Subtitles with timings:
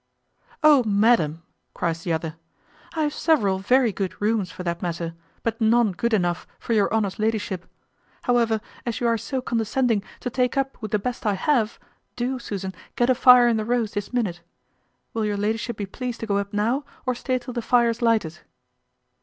[0.63, 1.43] "O, madam!"
[1.75, 2.35] cries the other,
[2.95, 6.91] "I have several very good rooms for that matter, but none good enough for your
[6.91, 7.67] honour's ladyship.
[8.23, 11.77] However, as you are so condescending to take up with the best I have,
[12.15, 14.41] do, Susan, get a fire in the Rose this minute.
[15.13, 18.01] Will your ladyship be pleased to go up now, or stay till the fire is
[18.01, 18.39] lighted?"